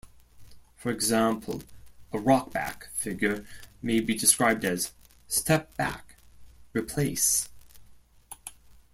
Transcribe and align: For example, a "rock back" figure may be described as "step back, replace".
For 0.77 0.91
example, 0.91 1.61
a 2.11 2.17
"rock 2.17 2.51
back" 2.51 2.87
figure 2.91 3.45
may 3.83 3.99
be 3.99 4.15
described 4.17 4.65
as 4.65 4.93
"step 5.27 5.77
back, 5.77 6.15
replace". 6.73 7.49